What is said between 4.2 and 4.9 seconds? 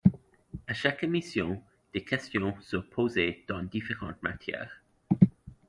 matières.